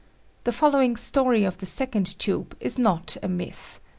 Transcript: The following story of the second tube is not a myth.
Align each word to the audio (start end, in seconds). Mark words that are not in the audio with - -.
The 0.45 0.51
following 0.51 0.95
story 0.95 1.43
of 1.43 1.59
the 1.59 1.67
second 1.67 2.17
tube 2.17 2.57
is 2.59 2.79
not 2.79 3.17
a 3.21 3.27
myth. 3.27 3.79